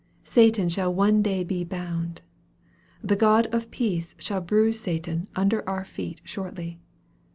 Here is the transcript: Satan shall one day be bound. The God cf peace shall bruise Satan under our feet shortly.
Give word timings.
Satan 0.23 0.67
shall 0.67 0.91
one 0.91 1.21
day 1.21 1.43
be 1.43 1.63
bound. 1.63 2.21
The 3.03 3.15
God 3.15 3.47
cf 3.51 3.69
peace 3.69 4.15
shall 4.17 4.41
bruise 4.41 4.79
Satan 4.79 5.27
under 5.35 5.61
our 5.69 5.85
feet 5.85 6.21
shortly. 6.23 6.79